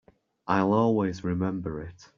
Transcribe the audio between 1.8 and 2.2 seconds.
it.